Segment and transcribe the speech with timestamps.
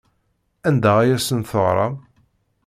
[0.67, 1.95] Anda ay asen-teɣram?